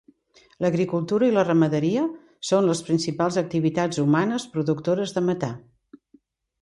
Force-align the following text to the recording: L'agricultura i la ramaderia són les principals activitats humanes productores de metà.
L'agricultura 0.63 1.27
i 1.31 1.33
la 1.35 1.43
ramaderia 1.49 2.05
són 2.51 2.69
les 2.69 2.81
principals 2.89 3.37
activitats 3.45 4.01
humanes 4.05 4.51
productores 4.57 5.15
de 5.19 5.25
metà. 5.31 5.55